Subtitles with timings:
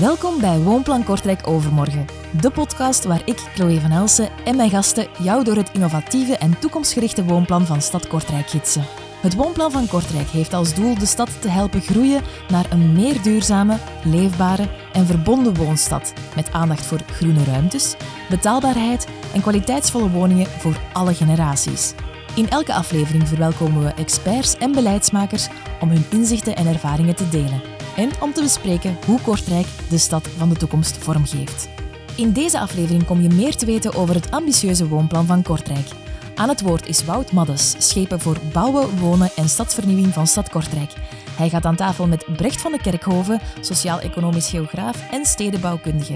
[0.00, 2.06] Welkom bij Woonplan Kortrijk Overmorgen,
[2.40, 6.58] de podcast waar ik, Chloe van Elsen, en mijn gasten jou door het innovatieve en
[6.58, 8.84] toekomstgerichte woonplan van Stad Kortrijk gidsen.
[9.20, 13.22] Het Woonplan van Kortrijk heeft als doel de stad te helpen groeien naar een meer
[13.22, 17.94] duurzame, leefbare en verbonden woonstad met aandacht voor groene ruimtes,
[18.28, 21.94] betaalbaarheid en kwaliteitsvolle woningen voor alle generaties.
[22.34, 25.48] In elke aflevering verwelkomen we experts en beleidsmakers
[25.80, 30.28] om hun inzichten en ervaringen te delen en om te bespreken hoe Kortrijk de stad
[30.36, 31.68] van de toekomst vormgeeft.
[32.16, 35.86] In deze aflevering kom je meer te weten over het ambitieuze woonplan van Kortrijk.
[36.34, 40.92] Aan het woord is Wout Maddes, schepen voor bouwen, wonen en stadsvernieuwing van Stad Kortrijk.
[41.30, 46.14] Hij gaat aan tafel met Brecht van de Kerkhoven, sociaal-economisch geograaf en stedenbouwkundige.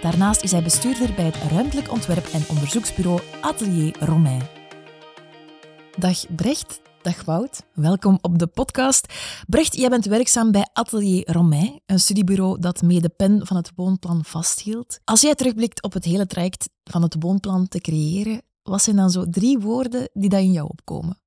[0.00, 4.42] Daarnaast is hij bestuurder bij het ruimtelijk ontwerp- en onderzoeksbureau Atelier Romain.
[5.96, 7.62] Dag Brecht, dag Wout.
[7.74, 9.12] Welkom op de podcast.
[9.46, 13.72] Brecht, jij bent werkzaam bij Atelier Romain, een studiebureau dat mee de pen van het
[13.74, 15.00] woonplan vasthield.
[15.04, 19.10] Als jij terugblikt op het hele traject van het woonplan te creëren, wat zijn dan
[19.10, 21.18] zo drie woorden die dat in jou opkomen?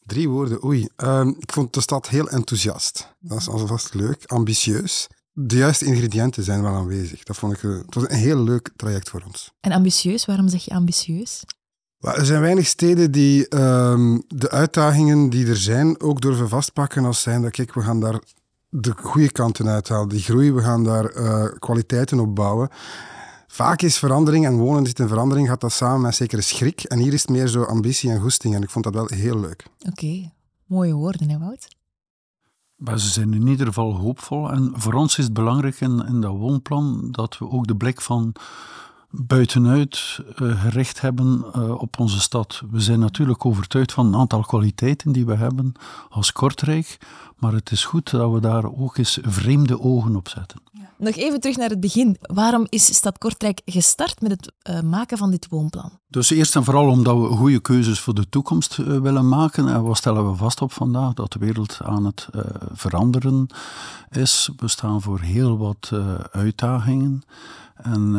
[0.00, 0.88] Drie woorden, oei.
[0.96, 3.14] Ehm, ik vond de stad heel enthousiast.
[3.18, 4.24] Dat is alvast leuk.
[4.26, 5.06] Ambitieus.
[5.32, 7.22] De juiste ingrediënten zijn wel aanwezig.
[7.22, 9.52] Dat vond ik, eh, het was een heel leuk traject voor ons.
[9.60, 11.42] En ambitieus, waarom zeg je ambitieus?
[12.02, 17.22] Er zijn weinig steden die ehm, de uitdagingen die er zijn ook durven vastpakken als
[17.22, 18.20] zijn dat, kijk, we gaan daar
[18.68, 22.68] de goede kanten uithalen, die groei, we gaan daar eh, kwaliteiten op bouwen.
[23.46, 26.82] Vaak is verandering en wonen zit in verandering, gaat dat samen met zekere schrik.
[26.82, 28.54] En hier is het meer zo ambitie en goesting.
[28.54, 29.66] En ik vond dat wel heel leuk.
[29.88, 30.30] Oké,
[30.66, 31.68] mooie woorden, hè Wout?
[32.76, 34.50] Maar ze zijn in ieder geval hoopvol.
[34.50, 38.00] En voor ons is het belangrijk in, in dat woonplan dat we ook de blik
[38.00, 38.34] van
[39.12, 42.62] buitenuit eh, gericht hebben eh, op onze stad.
[42.70, 45.72] We zijn natuurlijk overtuigd van een aantal kwaliteiten die we hebben
[46.08, 46.98] als Kortrijk.
[47.42, 50.60] Maar het is goed dat we daar ook eens vreemde ogen op zetten.
[51.02, 52.16] Nog even terug naar het begin.
[52.20, 55.98] Waarom is Stad Kortrijk gestart met het eh, maken van dit woonplan?
[56.08, 59.68] Dus eerst en vooral omdat we goede keuzes voor de toekomst eh, willen maken.
[59.68, 61.14] En wat stellen we vast op vandaag?
[61.14, 62.40] Dat de wereld aan het eh,
[62.72, 63.46] veranderen
[64.10, 64.50] is.
[64.56, 65.90] We staan voor heel wat
[66.30, 67.22] uitdagingen.
[67.76, 68.16] En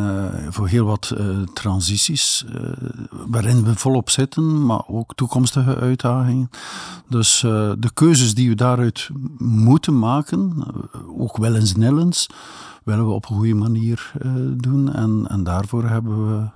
[0.50, 1.16] voor heel wat
[1.54, 2.46] transities,
[3.10, 6.50] waarin we volop zitten, maar ook toekomstige uitdagingen.
[7.10, 7.40] Dus
[7.78, 10.66] de keuzes die we daaruit moeten maken,
[11.18, 12.30] ook wel eens nillens,
[12.84, 14.94] willen we op een goede manier eh, doen.
[14.94, 16.50] En, en daarvoor hebben we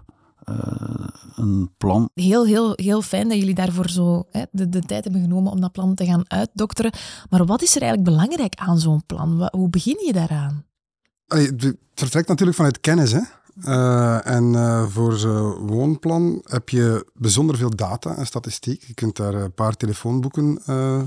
[0.44, 2.10] eh, een plan.
[2.14, 5.62] Heel, heel, heel fijn dat jullie daarvoor zo hè, de, de tijd hebben genomen om
[5.62, 6.92] dat plan te gaan uitdokteren.
[7.30, 9.50] Maar wat is er eigenlijk belangrijk aan zo'n plan?
[9.52, 10.66] Hoe begin je daaraan?
[11.28, 13.12] Allee, Het vertrekt natuurlijk vanuit kennis.
[13.12, 13.22] Hè?
[13.62, 18.84] Eh, en eh, voor zo'n woonplan heb je bijzonder veel data en statistiek.
[18.84, 21.02] Je kunt daar een paar telefoonboeken eh,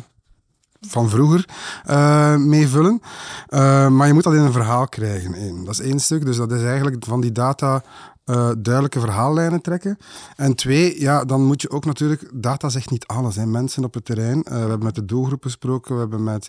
[0.80, 1.48] van vroeger
[1.84, 3.00] eh, mee vullen.
[3.46, 5.34] Eh, maar je moet dat in een verhaal krijgen.
[5.34, 5.64] één.
[5.64, 6.24] Dat is één stuk.
[6.24, 7.82] Dus dat is eigenlijk van die data
[8.24, 9.98] eh, duidelijke verhaallijnen trekken.
[10.36, 12.30] En twee, ja, dan moet je ook natuurlijk...
[12.34, 13.36] Data zegt niet alles.
[13.36, 13.46] Hè.
[13.46, 14.41] Mensen op het terrein.
[14.42, 15.94] we hebben met de doelgroep gesproken.
[15.94, 16.48] We hebben met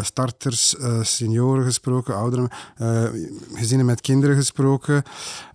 [0.00, 2.48] starters, senioren gesproken, ouderen,
[3.52, 5.02] gezinnen met kinderen gesproken,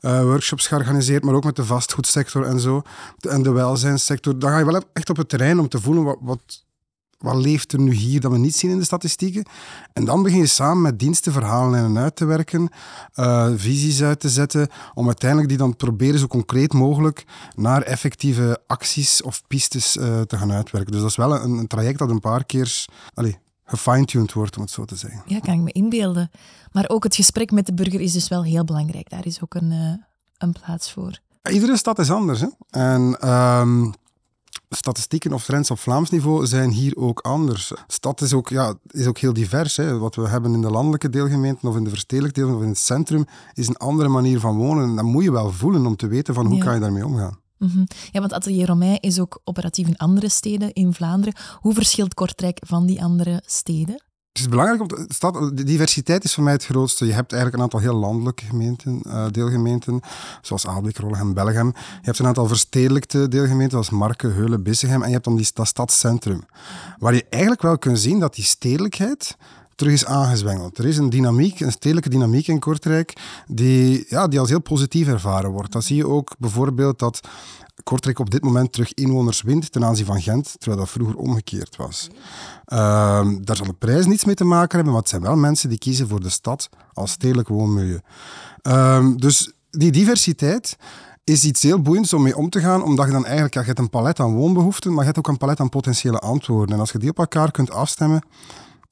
[0.02, 2.82] workshops georganiseerd, maar ook met de vastgoedsector en zo,
[3.20, 4.40] en de welzijnssector.
[4.40, 6.66] Dan ga je wel echt op het terrein om te voelen wat, wat,
[7.18, 9.46] wat leeft er nu hier dat we niet zien in de statistieken.
[9.94, 12.70] En dan begin je samen met diensten verhaallijnen uit te werken,
[13.14, 17.26] eh, visies uit te zetten, om uiteindelijk die dan proberen zo concreet mogelijk
[17.56, 20.92] naar effectieve acties of pistes eh, te gaan uitwerken.
[20.92, 22.86] Dus dat is wel een, een traject dat een paar keer
[23.66, 25.24] gefine-tuned wordt, om het zo te zeggen.
[25.26, 26.32] Ja, kan ik me inbeelden.
[26.72, 29.10] Maar ook het gesprek met de burger is dus wel heel belangrijk.
[29.10, 30.04] Daar is ook een, eh,
[30.38, 31.20] een plaats voor.
[31.52, 32.42] Iedere stad is anders.
[32.42, 32.48] Hè?
[32.70, 33.92] En ehm,
[34.76, 37.68] statistieken of trends op Vlaams niveau zijn hier ook anders.
[37.68, 39.78] De stad is ook, ja, is ook heel divers.
[39.78, 39.98] Hè?
[39.98, 42.78] Wat we hebben in de landelijke deelgemeenten of in de verstedelijke deel of in het
[42.78, 44.84] centrum is een andere manier van wonen.
[44.90, 46.64] En dat moet je wel voelen om te weten van hoe Ja.
[46.64, 47.40] kan je daarmee omgaan.
[47.58, 47.84] Mhm.
[48.12, 51.36] Ja, want Atelier Romein is ook operatief in andere steden in Vlaanderen.
[51.60, 54.04] Hoe verschilt Kortrijk van die andere steden?
[54.36, 57.06] Het is belangrijk om stad, de diversiteit is voor mij het grootste.
[57.06, 60.00] Je hebt eigenlijk een aantal heel landelijke gemeenten, eh, deelgemeenten,
[60.42, 61.68] zoals Aalbeek, Rollegem, Bellegem.
[61.76, 65.02] Je hebt een aantal verstedelijkte deelgemeenten, zoals Marken, Heulen, Bissegem.
[65.02, 66.46] En je hebt dan die, dat stadscentrum.
[66.98, 69.38] Waar je eigenlijk wel kunt zien dat die stedelijkheid
[69.76, 70.78] terug is aangezwengeld.
[70.78, 73.14] Er is een dynamiek, een stedelijke dynamiek in Kortrijk,
[73.48, 75.72] die, ja, die als heel positief ervaren wordt.
[75.72, 77.20] Dat zie je ook bijvoorbeeld dat
[77.84, 81.76] Kortrijk op dit moment terug inwoners wint ten aanzien van Gent, terwijl dat vroeger omgekeerd
[81.76, 82.08] was.
[82.66, 85.70] Ehm, daar zal de prijs niets mee te maken hebben, maar het zijn wel mensen
[85.70, 88.00] die kiezen voor de stad als stedelijk woonmilieu.
[88.62, 90.78] Ehm, dus die diversiteit
[91.24, 93.68] is iets heel boeiends om mee om te gaan, omdat je dan eigenlijk, ja, je
[93.68, 96.76] hebt een palet aan woonbehoeften, maar je hebt ook een palet aan potentiële antwoorden.
[96.76, 98.22] En als je die op elkaar kunt afstemmen,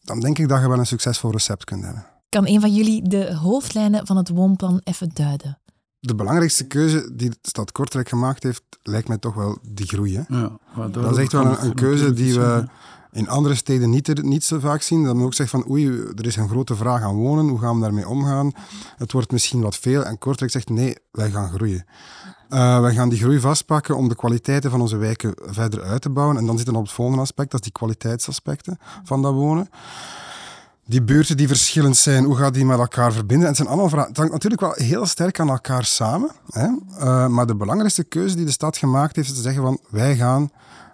[0.03, 2.05] dan denk ik dat je wel een succesvol recept kunt hebben.
[2.29, 5.57] Kan een van jullie de hoofdlijnen van het woonplan even duiden?
[6.00, 10.15] De belangrijkste keuze die de stad Kortrijk gemaakt heeft, lijkt mij toch wel die groei.
[10.17, 10.38] Hè?
[10.38, 10.57] Ja,
[10.88, 12.67] dat is echt wel een, een keuze die we
[13.13, 15.04] in andere steden niet, niet zo vaak zien.
[15.04, 17.75] Dat men ook zegt van oei, er is een grote vraag aan wonen, hoe gaan
[17.75, 18.51] we daarmee omgaan?
[18.98, 20.04] Het wordt misschien wat veel.
[20.04, 21.86] En Kortrijk zegt nee, wij gaan groeien.
[22.50, 26.10] Uh, wij gaan die groei vastpakken om de kwaliteiten van onze wijken verder uit te
[26.10, 26.38] bouwen.
[26.38, 29.69] En dan zitten we op het volgende aspect, dat is die kwaliteitsaspecten van dat wonen
[30.86, 33.42] die buurten die verschillend zijn, hoe gaat die met elkaar verbinden?
[33.42, 34.07] En het, zijn allemaal vragen.
[34.07, 36.31] het hangt natuurlijk wel heel sterk aan elkaar samen.
[36.50, 36.68] Hè?
[37.00, 40.16] Uh, maar de belangrijkste keuze die de stad gemaakt heeft, is te zeggen van wij
[40.16, 40.51] gaan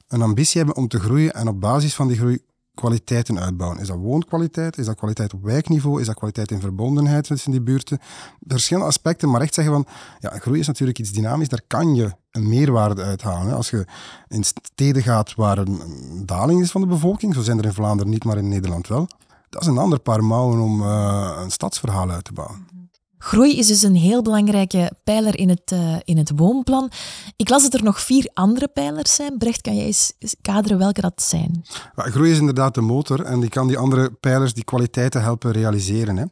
[0.10, 2.40] een ambitie hebben om te groeien en op basis van die groei
[2.74, 3.80] kwaliteiten uitbouwen.
[3.80, 4.78] Is dat woonkwaliteit?
[4.78, 6.00] Is dat kwaliteit op wijkniveau?
[6.00, 8.00] Is dat kwaliteit in verbondenheid tussen die buurten?
[8.48, 9.86] Verschillende aspecten, maar echt zeggen van,
[10.20, 13.56] ja, groei is natuurlijk iets dynamisch, daar kan je een meerwaarde uithalen.
[13.56, 13.86] Als je
[14.28, 18.12] in steden gaat waar een daling is van de bevolking, zo zijn er in Vlaanderen
[18.12, 19.08] niet, maar in Nederland wel,
[19.50, 22.79] dat is een ander paar mouwen om uh, een stadsverhaal uit te bouwen.
[23.22, 26.92] Groei is dus een heel belangrijke pijler in het, uh, in het woonplan.
[27.36, 29.38] Ik las dat er nog vier andere pijlers zijn.
[29.38, 31.64] Brecht, kan jij eens kaderen welke dat zijn?
[31.96, 36.18] groei is inderdaad de motor en die kan die andere pijlers, die kwaliteiten helpen realiseren.
[36.18, 36.26] Hè.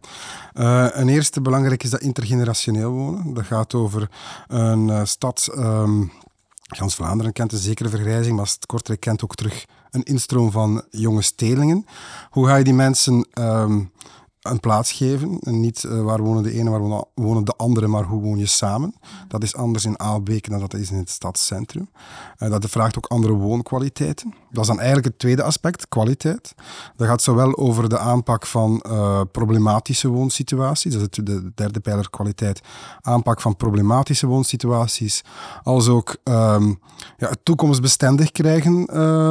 [0.54, 3.33] Uh, een eerste belangrijk is dat intergenerationeel wonen.
[3.33, 4.10] Dat gaat over
[4.48, 5.50] een uh, stad...
[5.57, 6.12] Um,
[6.75, 11.22] Gans Vlaanderen kent een zekere vergrijzing, maar Kortrijk kent ook terug een instroom van jonge
[11.22, 11.86] stelingen.
[12.30, 13.92] Hoe ga je die mensen um,
[14.51, 15.39] een plaats geven.
[15.39, 18.45] En niet uh, waar wonen de ene, waar wonen de andere, maar hoe woon je
[18.45, 18.95] samen.
[19.27, 21.89] Dat is anders in Aalbeke dan dat is in het stadscentrum.
[22.39, 24.33] Uh, dat vraagt ook andere woonkwaliteiten.
[24.51, 26.55] Dat is dan eigenlijk het tweede aspect, kwaliteit.
[26.95, 32.09] Dat gaat zowel over de aanpak van uh, problematische woonsituaties, dat is de derde pijler
[32.09, 32.61] kwaliteit,
[33.01, 35.23] aanpak van problematische woonsituaties,
[35.63, 36.79] als ook um,
[37.17, 38.85] ja, het toekomstbestendig krijgen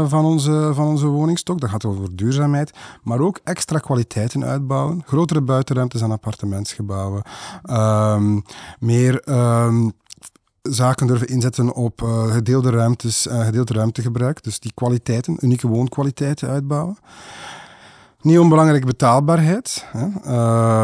[0.09, 1.61] van, onze, van onze woningstok.
[1.61, 2.73] Dat gaat over duurzaamheid,
[3.03, 7.23] maar ook extra kwaliteiten uitbouwen grotere buitenruimtes aan appartementsgebouwen,
[7.71, 8.43] um,
[8.79, 9.93] meer um,
[10.71, 16.49] zaken durven inzetten op uh, gedeelde ruimtes, uh, gedeelde ruimtegebruik, dus die kwaliteiten, unieke woonkwaliteiten
[16.49, 16.99] uitbouwen.
[18.21, 19.85] Niet onbelangrijk betaalbaarheid.
[19.87, 20.07] Hè.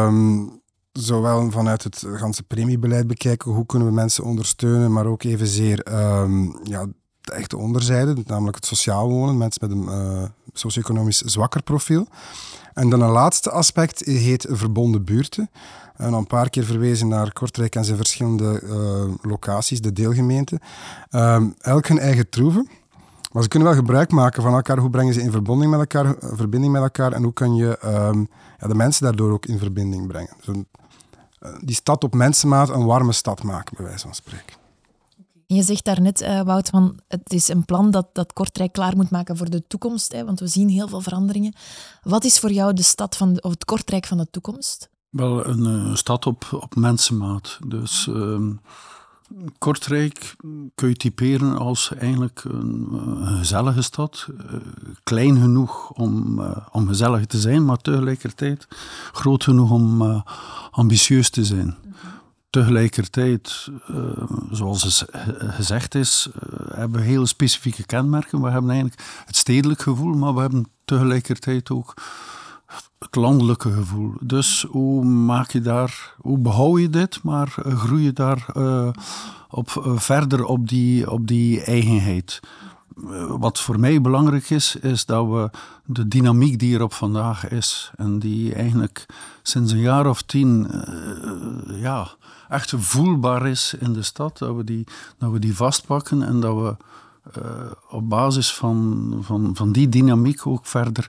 [0.05, 5.93] Um, zowel vanuit het ganse premiebeleid bekijken, hoe kunnen we mensen ondersteunen, maar ook evenzeer
[5.93, 6.85] um, ja,
[7.21, 12.07] de echte onderzijde, namelijk het sociaal wonen, mensen met een uh, socio-economisch zwakker profiel.
[12.73, 15.49] En dan een laatste aspect heet verbonden buurten.
[15.95, 20.59] En een paar keer verwezen naar Kortrijk en zijn verschillende uh, locaties, de deelgemeenten.
[21.11, 22.69] Um, elk hun eigen troeven.
[23.31, 24.77] Maar ze kunnen wel gebruik maken van elkaar.
[24.77, 28.27] Hoe brengen ze in verbinding met elkaar, verbinding met elkaar en hoe kan je um,
[28.59, 30.35] ja, de mensen daardoor ook in verbinding brengen.
[30.45, 30.67] Een,
[31.41, 34.62] uh, die stad op mensenmaat een warme stad maken, bij wijze van spreken.
[35.53, 39.09] Je zegt daarnet, uh, Wout, van het is een plan dat, dat Kortrijk klaar moet
[39.09, 41.53] maken voor de toekomst, hè, want we zien heel veel veranderingen.
[42.03, 44.89] Wat is voor jou de stad van, of het Kortrijk van de toekomst?
[45.09, 47.59] Wel, een uh, stad op, op mensenmaat.
[47.67, 48.39] Dus uh,
[49.57, 50.35] Kortrijk
[50.75, 54.27] kun je typeren als eigenlijk een, een gezellige stad.
[54.29, 54.53] Uh,
[55.03, 56.41] klein genoeg om,
[56.71, 58.67] om gezellig te zijn, maar tegelijkertijd
[59.11, 60.23] groot genoeg om
[60.71, 61.77] ambitieus te zijn
[62.53, 63.97] tegelijkertijd, uh,
[64.51, 65.05] zoals
[65.37, 68.41] gezegd is, uh, hebben we heel specifieke kenmerken.
[68.41, 71.93] We hebben eigenlijk het stedelijk gevoel, maar we hebben tegelijkertijd ook
[72.99, 74.13] het landelijke gevoel.
[74.19, 78.45] Dus hoe maak je daar, hoe behoud je dit, maar uh, groei je daar
[79.49, 82.39] op, verder op die, op die eigenheid?
[83.27, 85.49] Wat voor mij belangrijk is, is dat we
[85.85, 89.05] de dynamiek die er op vandaag is, en die eigenlijk
[89.41, 90.67] sinds een jaar of tien
[91.67, 92.07] ja,
[92.49, 96.55] echt voelbaar is in de stad, dat we die, dat we die vastpakken en dat
[96.55, 96.75] we
[97.37, 101.07] uh, op basis van, van, van die dynamiek ook verder,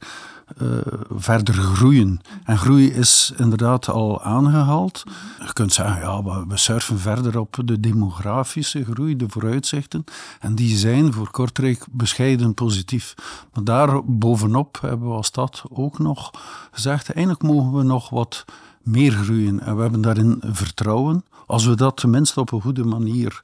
[0.63, 0.79] uh,
[1.11, 2.21] verder groeien.
[2.45, 5.03] En groei is inderdaad al aangehaald.
[5.47, 10.05] Je kunt zeggen, ja, we surfen verder op de demografische groei, de vooruitzichten.
[10.41, 13.15] En die zijn voor Kortrijk bescheiden positief.
[13.53, 16.31] Maar daar bovenop hebben we als stad ook nog
[16.71, 18.45] gezegd, eigenlijk mogen we nog wat
[18.85, 19.61] meer groeien.
[19.61, 21.25] En we hebben daarin vertrouwen.
[21.47, 23.41] Als we dat tenminste op een goede manier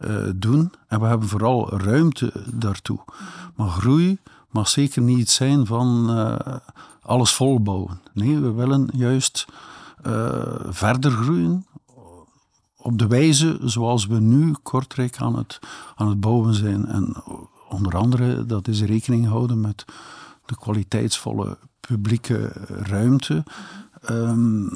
[0.00, 2.98] uh, doen, en we hebben vooral ruimte daartoe.
[3.54, 4.18] Maar groei
[4.50, 6.36] mag zeker niet zijn van uh,
[7.02, 8.00] alles volbouwen.
[8.12, 9.46] Nee, we willen juist
[10.06, 11.66] uh, verder groeien
[12.76, 15.58] op de wijze zoals we nu Kortrijk aan het,
[15.94, 16.86] aan het bouwen zijn.
[16.86, 17.22] En
[17.68, 19.84] onder andere, dat is rekening houden met
[20.44, 23.44] de kwaliteitsvolle publieke ruimte.
[24.10, 24.68] Um,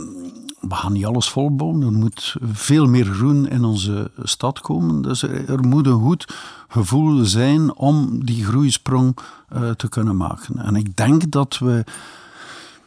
[0.60, 1.82] we gaan niet alles volbouwen.
[1.82, 5.02] Er moet veel meer groen in onze stad komen.
[5.02, 6.36] Dus er moet een goed
[6.68, 9.16] gevoel zijn om die groeisprong
[9.56, 10.58] uh, te kunnen maken.
[10.58, 11.84] En ik denk dat we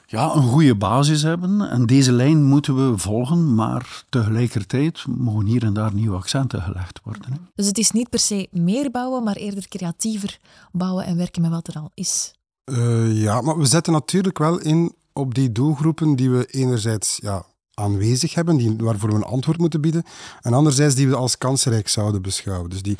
[0.06, 1.70] ja, een goede basis hebben.
[1.70, 7.00] En deze lijn moeten we volgen, maar tegelijkertijd mogen hier en daar nieuwe accenten gelegd
[7.04, 7.32] worden.
[7.32, 7.38] Hè.
[7.56, 10.40] Dus het is niet per se meer bouwen, maar eerder creatiever
[10.72, 12.34] bouwen en werken met wat er al is.
[12.66, 17.46] Uh, ja, maar we zetten natuurlijk wel in op die doelgroepen die we enerzijds ja,
[17.74, 20.04] aanwezig hebben, die, waarvoor we een antwoord moeten bieden,
[20.42, 22.70] en anderzijds die we als kansrijk zouden beschouwen.
[22.70, 22.98] Dus die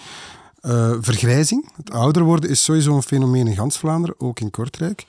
[0.62, 5.06] uh, vergrijzing, het ouder worden, is sowieso een fenomeen in gans Vlaanderen, ook in Kortrijk.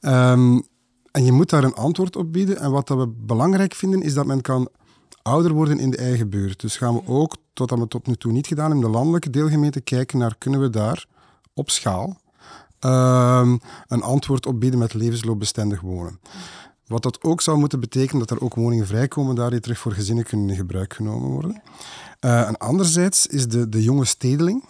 [0.00, 0.62] Um,
[1.10, 2.58] en je moet daar een antwoord op bieden.
[2.58, 4.68] En wat dat we belangrijk vinden, is dat men kan
[5.22, 6.60] ouder worden in de eigen buurt.
[6.60, 9.30] Dus gaan we ook, tot dat we tot nu toe niet gedaan in de landelijke
[9.30, 11.06] deelgemeente, kijken naar kunnen we daar
[11.54, 12.16] op schaal
[13.88, 16.20] een antwoord op bieden met levensloopbestendig wonen.
[16.86, 19.92] Wat dat ook zou moeten betekenen dat er ook woningen vrijkomen daar die terug voor
[19.92, 21.62] gezinnen kunnen in gebruik genomen worden.
[22.20, 24.64] Uh, en anderzijds is de, de jonge stedeling,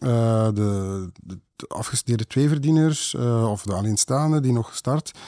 [0.00, 1.38] uh, de, de,
[1.68, 5.18] afgestudeerde tweeverdieners uh, of de alleenstaande die nog start,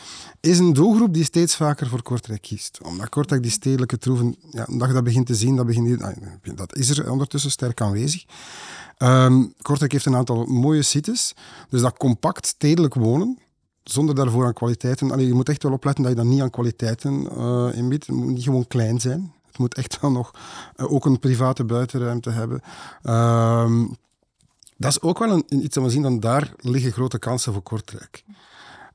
[0.41, 2.79] is een doelgroep die steeds vaker voor Kortrijk kiest.
[2.83, 6.17] Omdat Kortrijk die stedelijke troeven, ja, omdat je dat begint te zien, dat, begint, ah,
[6.55, 8.25] dat is er ondertussen sterk aanwezig.
[8.99, 11.35] Um, Kortrijk heeft een aantal mooie sites,
[11.69, 13.39] dus dat compact stedelijk wonen,
[13.85, 15.11] zonder daarvoor aan kwaliteiten.
[15.11, 18.07] Allee, je moet echt wel opletten dat je dan niet aan kwaliteiten uh, inbiedt.
[18.07, 19.33] Het moet niet gewoon klein zijn.
[19.47, 20.31] Het moet echt wel nog
[20.77, 22.61] ook een private buitenruimte hebben.
[23.03, 23.85] Uh,
[24.81, 27.63] dat is ook wel een, iets dat we zien, dan daar liggen grote kansen voor
[27.63, 28.25] Kortrijk.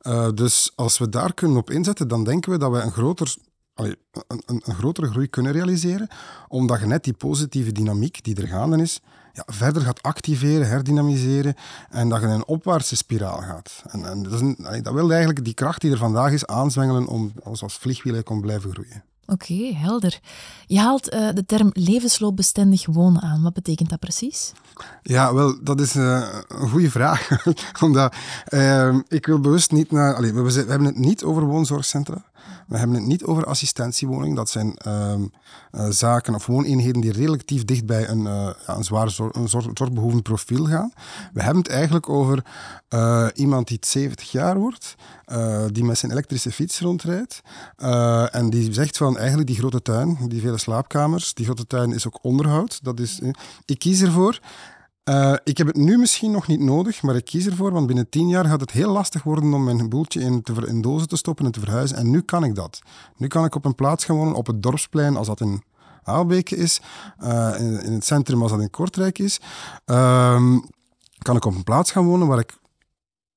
[0.01, 3.35] Uh, dus als we daar kunnen op inzetten, dan denken we dat we een, groter,
[3.73, 3.97] een,
[4.45, 6.07] een, grotere groei kunnen realiseren,
[6.47, 9.01] omdat je net die positieve dynamiek die er gaande is,
[9.33, 11.55] ja, verder gaat activeren, herdynamiseren
[11.89, 13.83] en dat je in een opwaartse spiraal gaat.
[13.87, 17.33] En, en dat, is dat wil eigenlijk die kracht die er vandaag is aanzwengelen om
[17.43, 19.03] als, als vliegwiel kon blijven groeien.
[19.27, 20.19] Oké, helder.
[20.65, 23.41] Je haalt uh, de term levensloopbestendig wonen aan.
[23.41, 24.53] Wat betekent dat precies?
[25.01, 27.29] Ja, wel, dat is uh, een goede vraag.
[27.81, 28.15] Omdat
[28.49, 30.15] uh, ik wil bewust niet naar...
[30.15, 32.23] Allez, we, we, hebben het niet over woonzorgcentra.
[32.67, 34.35] We hebben het niet over assistentiewoning.
[34.35, 35.13] Dat zijn uh,
[35.71, 39.31] uh, zaken of wooneenheden die relatief dicht bij een, uh, ja, een zwaar zor
[39.73, 40.91] zorgbehoevend profiel gaan.
[41.33, 42.45] We hebben het eigenlijk over
[42.89, 44.95] uh, iemand die 70 jaar wordt,
[45.71, 47.41] die met zijn elektrische fiets rondrijdt
[48.31, 52.07] en die zegt van eigenlijk die grote tuin, die vele slaapkamers, die grote tuin is
[52.07, 52.83] ook onderhoud.
[52.83, 53.19] Dat is,
[53.65, 54.39] ik kies ervoor
[55.09, 58.09] uh, ik heb het nu misschien nog niet nodig, maar ik kies ervoor, want binnen
[58.09, 61.15] tien jaar gaat het heel lastig worden om mijn boeltje in, te, in dozen te
[61.15, 61.97] stoppen en te verhuizen.
[61.97, 62.81] En nu kan ik dat.
[63.17, 65.63] Nu kan ik op een plaats gaan wonen, op het dorpsplein, als dat in
[66.03, 66.81] Aalbeke is,
[67.23, 69.39] uh, in, het centrum als dat in Kortrijk is.
[69.85, 70.57] Uh,
[71.17, 72.57] kan ik op een plaats gaan wonen waar ik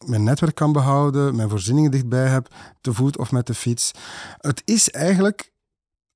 [0.06, 3.92] mijn netwerk kan behouden, mijn voorzieningen dichtbij heb, te voet of met de fiets.
[4.38, 5.52] Het is eigenlijk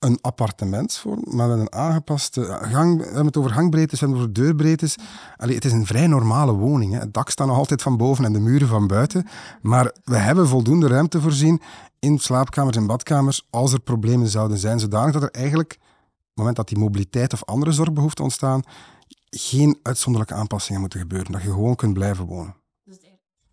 [0.02, 2.98] een appartementsvorm, maar met een aangepaste gang.
[2.98, 4.96] We hebben het over gangbreedtes, we het deurbreedtes.
[5.36, 6.98] Allee, het is een vrij normale woning.
[6.98, 9.26] Het dak staat nog altijd van boven en de muren van buiten.
[9.62, 11.60] Maar we hebben voldoende ruimte voorzien
[11.98, 14.80] in slaapkamers en badkamers als er problemen zouden zijn.
[14.80, 18.62] Zodanig dat er eigenlijk, op het moment dat die mobiliteit of andere zorgbehoeften ontstaan,
[19.30, 21.32] geen uitzonderlijke aanpassingen moeten gebeuren.
[21.32, 22.54] Dat je gewoon kunt blijven wonen.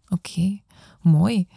[0.08, 0.62] Oké,
[1.02, 1.48] mooi.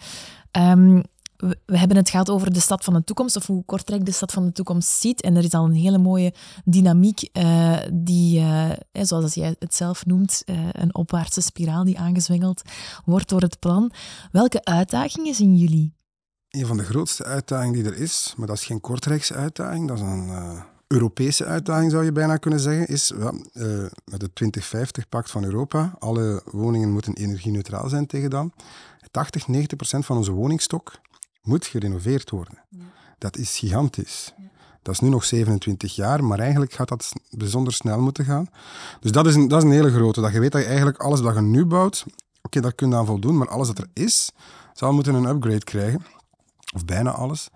[0.52, 1.02] Um,
[1.42, 4.32] we hebben het gehad over de stad van de toekomst, of hoe Kortrijk de stad
[4.32, 5.22] van de toekomst ziet.
[5.22, 6.34] En er is al een hele mooie
[6.64, 12.62] dynamiek uh, die, uh, zoals jij het zelf noemt, uh, een opwaartse spiraal die aangezwengeld
[13.04, 13.92] wordt door het plan.
[14.32, 15.94] Welke uitdagingen zien jullie?
[16.48, 19.96] Een van de grootste uitdagingen die er is, maar dat is geen Kortrijkse uitdaging, dat
[19.96, 20.30] is een
[20.86, 23.12] Europese uitdaging zou je bijna kunnen zeggen, is
[24.04, 25.94] met het 2050-pact van Europa.
[25.98, 28.52] Alle woningen moeten energie-neutraal zijn tegen dan.
[29.10, 31.00] 80, 90 procent van onze woningstok
[31.42, 32.58] moet gerenoveerd worden.
[32.68, 32.84] Ja.
[33.18, 34.34] Dat is gigantisch.
[34.36, 34.50] Ja.
[34.82, 38.46] Dat is nu nog 27 jaar, maar eigenlijk gaat dat bijzonder snel moeten gaan.
[39.00, 40.20] Dus dat is een, dat is een hele grote.
[40.20, 42.88] Dat je weet dat je eigenlijk alles wat je nu bouwt, oké, okay, daar kun
[42.88, 44.32] je aan voldoen, maar alles wat er is,
[44.72, 46.04] zal moeten een upgrade krijgen.
[46.74, 47.48] Of bijna alles.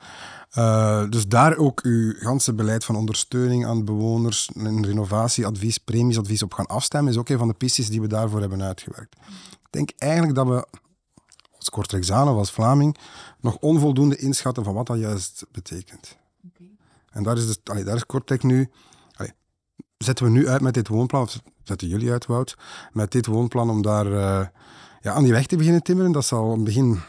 [0.59, 6.53] Uh, dus daar ook uw ganse beleid van ondersteuning aan bewoners, een renovatieadvies, premiesadvies op
[6.53, 9.17] gaan afstemmen, is ook een van de pistes die we daarvoor hebben uitgewerkt.
[9.51, 10.67] Ik denk eigenlijk dat we
[11.71, 12.97] of als Vlaming
[13.41, 16.17] nog onvoldoende inschatten van wat dat juist betekent.
[16.49, 16.71] Okay.
[17.11, 18.71] En daar is, dus, allee, daar is Kortrijk nu...
[19.13, 19.33] Allee,
[19.99, 22.57] zetten we nu uit met dit woonplan, of zetten jullie uit, Wout,
[22.93, 24.47] met dit woonplan om daar uh,
[25.01, 26.13] ja, aan die weg te beginnen timmeren.
[26.13, 27.01] Dat zal een begin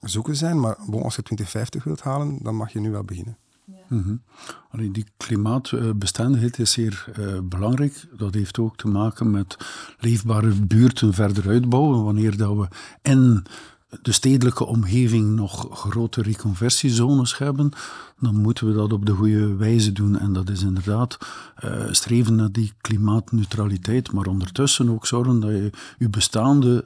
[0.00, 3.38] zoeken zijn, maar bon, als je 2050 wilt halen, dan mag je nu wel beginnen.
[3.64, 3.74] Ja.
[3.88, 4.22] Mm -hmm.
[4.70, 8.06] Allee, die klimaatbestendigheid is zeer uh, belangrijk.
[8.16, 9.56] Dat heeft ook te maken met
[9.98, 12.04] leefbare buurten verder uitbouwen.
[12.04, 12.68] Wanneer dat we
[13.02, 13.46] in
[14.02, 17.70] de stedelijke omgeving nog grote reconversiezones hebben,
[18.20, 20.18] dan moeten we dat op de goede wijze doen.
[20.18, 21.18] En dat is inderdaad
[21.64, 26.84] uh, streven naar die klimaatneutraliteit, maar ondertussen ook zorgen dat je je bestaande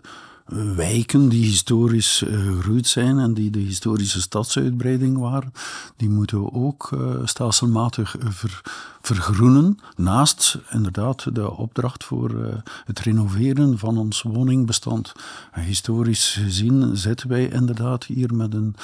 [0.74, 5.52] wijken die historisch uh, gegroeid zijn en die de historische stadsuitbreiding waren,
[5.96, 8.60] die moeten we ook uh, stelselmatig ver,
[9.00, 9.78] vergroenen.
[9.96, 15.12] Naast inderdaad de opdracht voor het renoveren van ons woningbestand.
[15.52, 18.74] Historisch gezien zitten wij inderdaad hier met een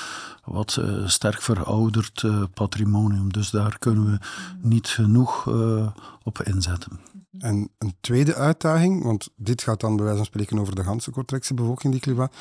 [0.44, 3.32] wat sterk verouderd patrimonium.
[3.32, 4.18] Dus daar kunnen we
[4.60, 5.48] niet genoeg
[6.22, 7.15] op inzetten.
[7.38, 11.10] En een tweede uitdaging, want dit gaat dan bij wijze van spreken over de ganse
[11.10, 12.34] Kortrijkse bevolking, die klimaat,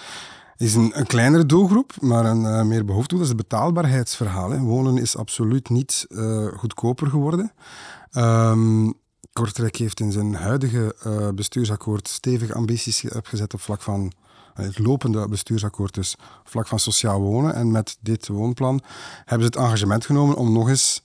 [0.58, 3.14] is een, een kleinere doelgroep, maar een uh, meer behoefte.
[3.16, 4.58] Dat is het betaalbaarheidsverhaal.
[4.58, 7.52] Wonen is absoluut niet uh, goedkoper geworden.
[8.18, 8.94] Um,
[9.34, 14.12] Kortrijk heeft in zijn huidige uh, bestuursakkoord stevige ambities opgezet op vlak van
[14.54, 17.54] het lopende bestuursakkoord, dus vlak van sociaal wonen.
[17.54, 18.82] En met dit woonplan
[19.26, 21.04] hebben ze het engagement genomen om nog eens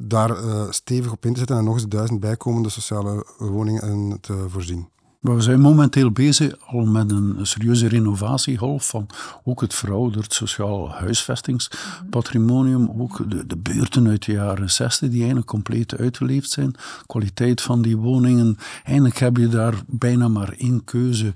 [0.00, 4.44] daar uh, stevig op in te zetten en nog eens duizend bijkomende sociale woningen te
[4.48, 4.88] voorzien.
[5.20, 9.06] we zijn momenteel bezig al met een serieuze renovatiegolf van
[9.44, 15.48] ook het verouderd sociaal huisvestingspatrimonium, ook de, de buurten uit de jaren 60 die eigenlijk
[15.48, 16.74] compleet uitgeleefd zijn.
[17.06, 21.34] Kwaliteit van die woningen, eigenlijk heb je daar bijna maar één keuze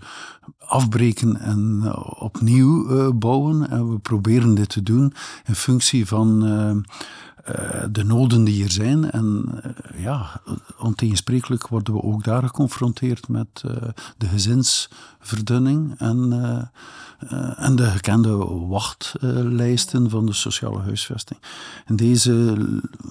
[0.59, 3.71] afbreken en uh, opnieuw bouwen.
[3.71, 5.13] En we proberen dit te doen
[5.45, 6.85] in functie van
[7.49, 9.11] uh, de noden die er zijn.
[9.11, 10.41] En uh, ja,
[10.79, 13.73] ontegensprekelijk worden we ook daar geconfronteerd met uh,
[14.17, 16.33] de gezinsverdunning en,
[17.57, 18.37] en de gekende
[18.69, 21.41] wachtlijsten van de sociale huisvesting.
[21.87, 22.55] In deze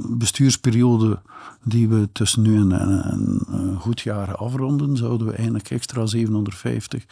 [0.10, 1.20] bestuursperiode
[1.64, 7.04] die we tussen nu en, en een goed jaar afronden, zouden we eigenlijk extra 750
[7.04, 7.10] uh,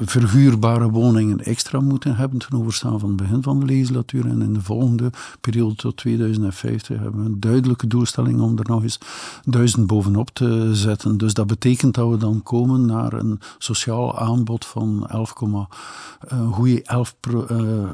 [0.00, 4.26] verhuurbare woningen extra moeten hebben ten overstaan van het begin van de legislatuur.
[4.26, 8.82] En in de volgende periode tot 2050 hebben we een duidelijke doelstelling om er nog
[8.82, 8.98] eens
[9.44, 11.18] duizend bovenop te zetten.
[11.18, 16.82] Dus dat betekent dat we dan komen naar een sociaal aanbod van 11, uh, goede
[16.82, 17.88] 11, pro, uh,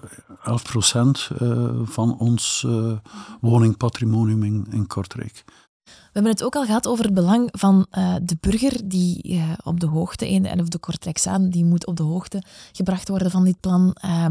[0.45, 2.93] 11 procent uh, van ons uh,
[3.41, 5.45] woningpatrimonium in, in Kortrijk.
[6.13, 9.53] We hebben het ook al gehad over het belang van uh, de burger die uh,
[9.65, 13.45] op de hoogte, en of de Kortrijksaan, die moet op de hoogte gebracht worden van
[13.45, 13.97] dit plan.
[14.05, 14.27] Uh,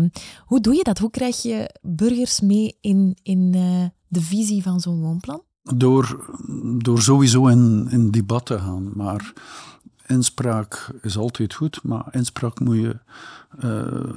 [0.45, 0.97] hoe doe je dat?
[0.97, 5.41] Hoe krijg je burgers mee in, in uh, de visie van zo'n woonplan?
[5.61, 6.33] Door,
[6.77, 8.91] door sowieso in, in debat te gaan.
[8.93, 9.33] Maar
[10.07, 12.99] inspraak is altijd goed, maar inspraak moet je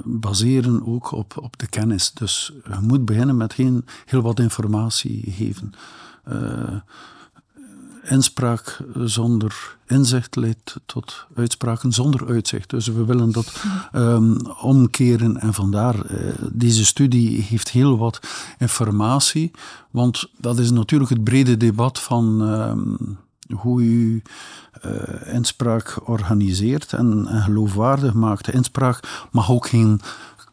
[0.03, 2.11] baseren ook op, op de kennis.
[2.11, 5.73] Dus je moet beginnen met geen, heel wat informatie geven
[8.09, 12.69] inspraak zonder inzicht leidt tot uitspraken zonder uitzicht.
[12.69, 13.63] Dus we willen dat
[13.93, 18.19] um, omkeren en vandaar, uh, deze studie heeft heel wat
[18.57, 19.51] informatie,
[19.91, 23.17] want dat is natuurlijk het brede debat van um,
[23.55, 24.21] hoe u
[24.85, 28.45] uh, inspraak organiseert en, en geloofwaardig maakt.
[28.45, 30.01] De inspraak mag ook geen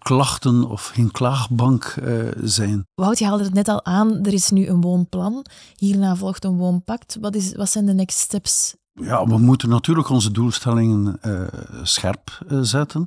[0.03, 2.87] klachten of geen klaagbank uh, zijn.
[2.95, 5.47] Wout, je haalde het net al aan, er is nu een woonplan.
[5.77, 7.17] Hierna volgt een woonpact.
[7.21, 8.75] Wat, is, wat zijn de next steps?
[8.95, 11.41] Ja, we moeten natuurlijk onze doelstellingen uh,
[11.83, 13.07] scherp uh, zetten.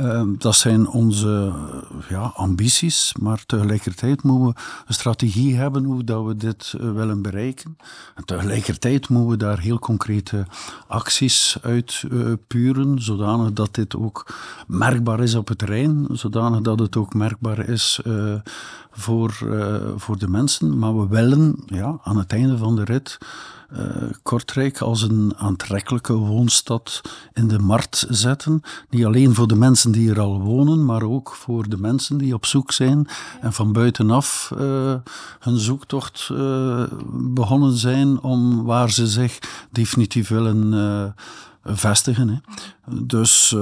[0.00, 1.52] Uh, dat zijn onze
[2.08, 4.54] ja, ambities, maar tegelijkertijd moeten we
[4.86, 7.76] een strategie hebben hoe dat we dit uh, willen bereiken.
[8.14, 10.46] En tegelijkertijd moeten we daar heel concrete
[10.86, 12.04] acties uit
[12.46, 14.34] puren, zodanig dat dit ook
[14.66, 18.00] merkbaar is op het terrein, zodanig dat het ook merkbaar is
[18.90, 19.32] voor,
[19.96, 20.78] voor de mensen.
[20.78, 23.18] Maar we willen ja, aan het einde van de rit
[24.22, 27.00] Kortrijk als een aantrekkelijke woonstad
[27.32, 28.60] in de markt zetten.
[28.90, 32.34] Niet alleen voor de mensen die er al wonen, maar ook voor de mensen die
[32.34, 33.08] op zoek zijn
[33.40, 34.94] en van buitenaf uh,
[35.40, 39.38] hun zoektocht uh, begonnen zijn om waar ze zich
[39.70, 41.14] definitief willen
[41.64, 42.28] vestigen.
[42.28, 42.36] Hè.
[43.04, 43.60] Dus uh,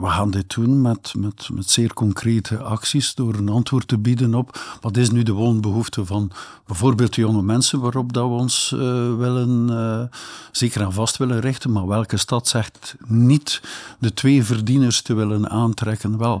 [0.00, 4.34] we gaan dit doen met, met, met zeer concrete acties door een antwoord te bieden
[4.34, 6.30] op wat is nu de woonbehoefte van
[6.66, 8.80] bijvoorbeeld de jonge mensen waarop dat we ons uh,
[9.16, 10.18] willen uh,
[10.52, 11.72] zeker aan vast willen richten.
[11.72, 13.62] Maar welke stad zegt niet
[13.98, 16.18] de twee verdieners te willen aantrekken?
[16.18, 16.40] Wel,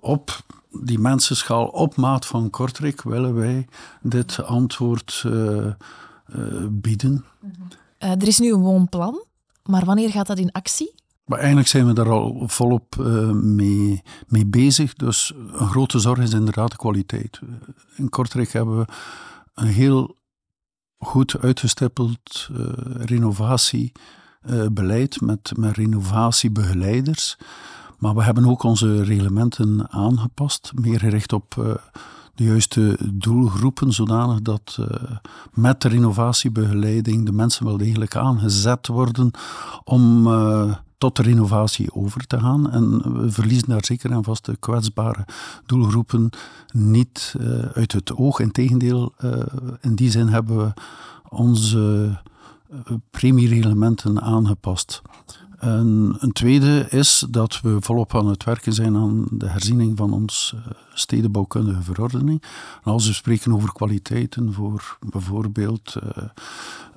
[0.00, 3.66] op die mensenschaal, op maat van Kortrijk, willen wij
[4.02, 5.24] dit antwoord
[6.70, 7.24] bieden.
[7.98, 9.28] er is nu een woonplan.
[9.62, 10.94] Maar wanneer gaat dat in actie?
[11.24, 14.94] Maar eigenlijk zijn we daar al volop uh, mee, mee bezig.
[14.94, 17.40] Dus een grote zorg is inderdaad de kwaliteit.
[17.96, 18.86] In Kortrijk hebben we
[19.54, 20.16] een heel
[20.98, 27.38] goed uitgestippeld uh, renovatiebeleid uh, met, met renovatiebegeleiders.
[27.98, 31.78] Maar we hebben ook onze reglementen aangepast, meer gericht op
[32.40, 34.86] de juiste doelgroepen, zodanig dat uh,
[35.52, 39.30] met de renovatiebegeleiding de mensen wel degelijk aangezet worden
[39.84, 42.70] om uh, tot de renovatie over te gaan.
[42.70, 45.26] En we verliezen daar zeker en vast de kwetsbare
[45.66, 46.30] doelgroepen
[46.72, 48.38] niet uh, uit het oog.
[48.38, 49.12] Integendeel,
[49.80, 50.72] in die zin hebben we
[51.28, 52.16] onze
[53.10, 55.02] premiereglementen aangepast.
[55.60, 60.12] En een tweede is dat we volop aan het werken zijn aan de herziening van
[60.12, 62.42] ons eh, stedenbouwkundige verordening.
[62.84, 66.24] En als we spreken over kwaliteiten voor bijvoorbeeld uh,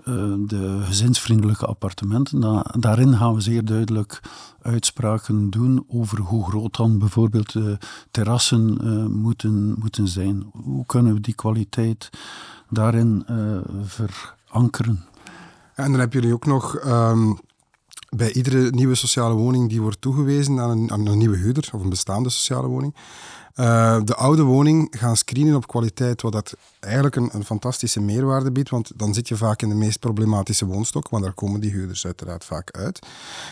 [0.06, 4.21] uh, de gezinsvriendelijke appartementen, daarin gaan we zeer duidelijk
[4.62, 7.78] uitspraken doen over hoe groot dan bijvoorbeeld de
[8.12, 8.78] terrassen
[9.19, 10.45] moeten, moeten zijn.
[10.52, 12.10] Hoe kunnen we die kwaliteit
[12.69, 13.26] daarin
[13.84, 15.06] verankeren?
[15.76, 17.38] En dan hebben jullie ook nog um,
[18.15, 21.82] bij iedere nieuwe sociale woning die wordt toegewezen aan een, aan een nieuwe huurder of
[21.82, 22.95] een bestaande sociale woning,
[23.56, 28.52] uh, de oude woning gaan screenen op kwaliteit, wat dat eigenlijk een, een, fantastische meerwaarde
[28.52, 31.71] biedt, want dan zit je vaak in de meest problematische woonstok, want daar komen die
[31.71, 33.08] huurders uiteraard vaak uit.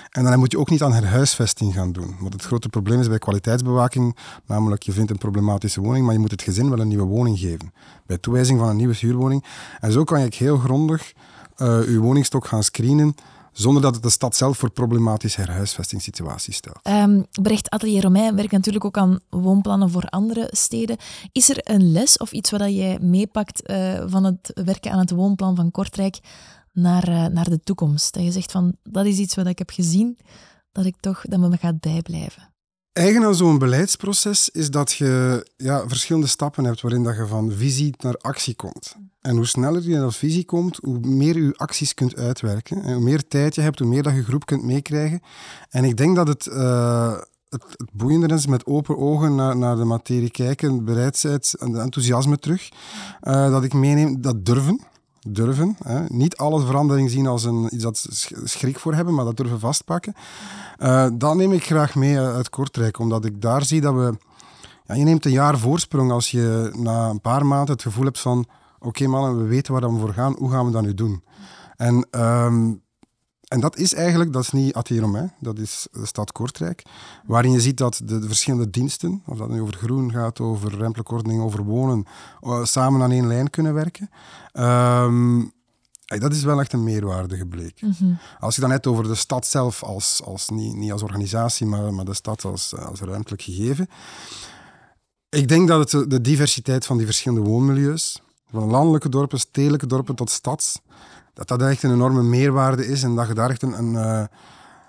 [0.09, 2.15] En dan moet je ook niet aan herhuisvesting gaan doen.
[2.19, 6.19] Want het grote probleem is bij kwaliteitsbewaking, namelijk je vindt een problematische woning, maar je
[6.19, 7.73] moet het gezin wel een nieuwe woning geven.
[8.05, 9.45] Bij toewijzing van een nieuwe huurwoning.
[9.79, 11.13] En zo kan je heel grondig
[11.57, 13.15] uh, je woningstok gaan screenen
[13.51, 16.79] zonder dat het de stad zelf voor problematische herhuisvestingssituaties stelt.
[16.87, 20.97] Um, Brecht Atelier Romein werkt natuurlijk ook aan woonplannen voor andere steden.
[21.31, 25.11] Is er een les of iets wat jij meepakt uh, van het werken aan het
[25.11, 26.19] woonplan van Kortrijk
[26.71, 28.13] naar, uh, naar de toekomst?
[28.13, 30.17] Dat je zegt van, dat is iets wat ik heb gezien,
[30.71, 32.50] dat ik toch, dat me gaat bijblijven.
[32.93, 37.51] Eigen aan zo'n beleidsproces is dat je ja, verschillende stappen hebt waarin dat je van
[37.51, 38.95] visie naar actie komt.
[39.21, 42.83] En hoe sneller je naar visie komt, hoe meer je acties kunt uitwerken.
[42.83, 45.21] En hoe meer tijd je hebt, hoe meer dat je groep kunt meekrijgen.
[45.69, 49.75] En ik denk dat het, uh, het, het boeiende is met open ogen naar, naar
[49.75, 52.69] de materie kijken, bereidheid en enthousiasme terug.
[53.21, 54.81] Uh, dat ik meeneem, dat durven
[55.27, 55.77] durven.
[55.83, 56.03] Hè.
[56.07, 58.07] Niet alle verandering zien als een, iets dat
[58.43, 60.13] schrik voor hebben, maar dat durven vastpakken.
[60.79, 64.17] Uh, dat neem ik graag mee uit Kortrijk, omdat ik daar zie dat we...
[64.85, 68.19] Ja, je neemt een jaar voorsprong als je na een paar maanden het gevoel hebt
[68.19, 68.45] van
[68.79, 71.23] oké mannen, we weten waar we voor gaan, hoe gaan we dat nu doen?
[71.77, 72.80] En, um,
[73.51, 75.25] en dat is eigenlijk, dat is niet Atherom, hè?
[75.39, 76.83] dat is de stad Kortrijk,
[77.25, 80.77] waarin je ziet dat de, de, verschillende diensten, of dat nu over groen gaat, over
[80.77, 82.05] ruimtelijke ordening, over wonen,
[82.41, 84.09] uh, samen aan één lijn kunnen werken.
[84.53, 85.51] Um,
[86.05, 87.87] dat is wel echt een meerwaarde gebleken.
[87.87, 88.19] Mm -hmm.
[88.39, 91.93] Als je dan net over de stad zelf, als, als, niet, niet als organisatie, maar,
[91.93, 93.89] maar de stad als, als ruimtelijk gegeven.
[95.29, 100.15] Ik denk dat het de diversiteit van die verschillende woonmilieus, van landelijke dorpen, stedelijke dorpen
[100.15, 100.79] tot stads,
[101.33, 103.77] dat dat echt een enorme meerwaarde is en dat je daar echt een...
[103.77, 104.23] een uh,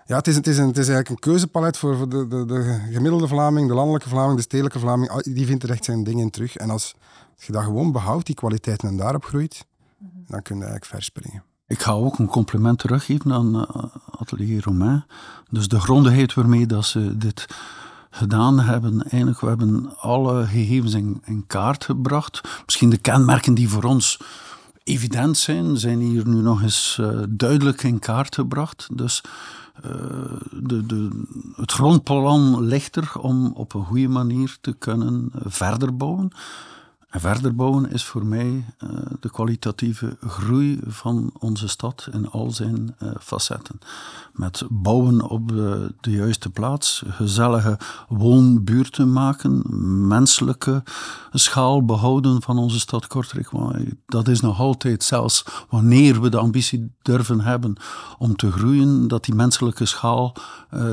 [0.07, 2.45] ja, het is, het, is een, het is eigenlijk een keuzepalet voor, voor de, de,
[2.45, 5.23] de, gemiddelde Vlaming, de landelijke Vlaming, de stedelijke Vlaming.
[5.23, 6.57] Die vindt er echt zijn dingen in terug.
[6.57, 6.95] En als
[7.37, 9.67] je dat gewoon behoudt, die kwaliteiten en daarop groeit,
[10.27, 11.43] dan kun je eigenlijk verspringen.
[11.67, 15.05] Ik ga ook een compliment teruggeven aan uh, Atelier Romain.
[15.51, 17.47] Dus de grondigheid waarmee dat ze dit
[18.11, 19.03] gedaan hebben.
[19.03, 22.41] Eigenlijk, we hebben alle gegevens in, in, kaart gebracht.
[22.65, 24.21] Misschien de kenmerken die voor ons
[24.85, 28.89] evident zijn, zijn hier nu nog eens uh, duidelijk in kaart gebracht.
[28.93, 29.21] Dus
[29.87, 29.93] uh,
[30.51, 31.25] de, de,
[31.57, 36.31] het grondplan ligt er om op een goede manier te kunnen verder bouwen.
[37.13, 42.51] En verder bouwen is voor mij uh, de kwalitatieve groei van onze stad in al
[42.51, 43.79] zijn uh, facetten.
[44.33, 49.63] Met bouwen op de, de, juiste plaats, gezellige woonbuurten maken,
[50.09, 50.83] menselijke
[51.33, 53.51] schaal behouden van onze stad Kortrijk.
[54.07, 57.75] Dat is nog altijd, zelfs wanneer we de ambitie durven hebben
[58.19, 60.37] om te groeien, dat die menselijke schaal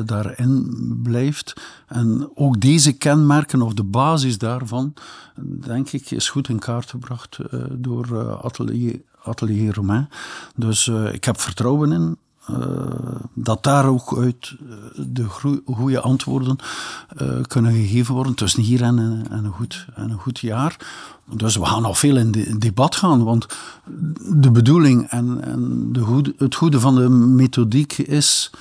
[0.05, 1.53] daarin blijft.
[1.87, 4.93] En ook deze kenmerken of de basis daarvan,
[5.41, 10.09] denk ik, is goed in kaart gebracht uh, door uh, Atelier, Atelier Romain.
[10.55, 12.17] Dus uh, ik heb vertrouwen in
[13.33, 14.55] dat daar ook uit
[14.95, 15.25] de
[15.65, 16.57] goede antwoorden
[17.47, 20.75] kunnen gegeven worden tussen hier en, en, een goed, en een goed jaar.
[21.25, 23.45] Dus we gaan nog veel in, de, in debat gaan, want
[24.19, 28.51] de bedoeling en, en de het goede van de methodiek is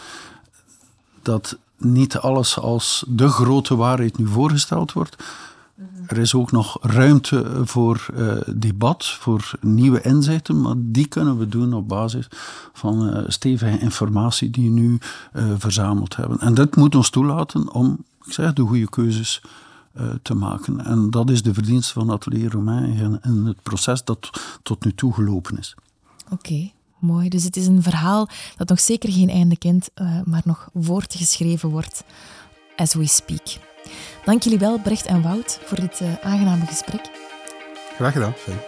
[1.23, 5.17] dat niet alles als de grote waarheid nu voorgesteld wordt,
[6.09, 11.49] er is ook nog ruimte voor uh, debat, voor nieuwe inzichten, maar die kunnen we
[11.49, 12.29] doen op basis
[12.73, 14.99] van uh, stevige informatie die we nu
[15.33, 16.39] uh, verzameld hebben.
[16.39, 19.43] En dat moet ons toelaten om, ik zeg, de goede keuzes
[20.23, 20.85] te maken.
[20.85, 24.31] En dat is de verdienste van Atelier Romain en, het proces dat
[24.63, 25.75] tot nu toe gelopen is.
[26.31, 26.71] Oké.
[26.99, 29.91] Mooi, dus het is een verhaal dat nog zeker geen einde kent,
[30.25, 32.05] maar nog voortgeschreven wordt
[32.79, 33.47] as we speak.
[34.25, 37.01] Dank jullie wel, Brecht en Wout, voor dit uh, aangename gesprek.
[37.95, 38.35] Graag gedaan.
[38.37, 38.59] Fijn.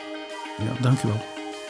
[0.58, 1.20] Ja, dank je wel.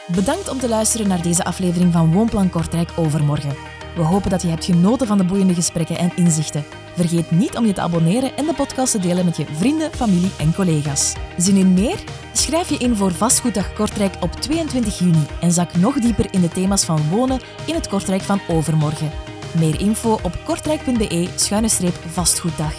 [0.07, 3.55] Bedankt om te luisteren naar deze aflevering van Woonplan Kortrijk Overmorgen.
[3.95, 6.65] We hopen dat je hebt genoten van de boeiende gesprekken en inzichten.
[6.95, 10.31] Vergeet niet om je te abonneren en de podcast te delen met je vrienden, familie
[10.37, 11.13] en collega's.
[11.37, 12.03] Zin in meer?
[12.33, 16.49] Schrijf je in voor Vastgoeddag Kortrijk op 22 juni en zak nog dieper in de
[16.49, 19.30] thema's van wonen in het Kortrijk van overmorgen.
[19.59, 22.73] Meer info op kortrijk.be-vastgoeddag.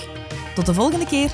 [0.54, 1.30] Tot de volgende keer!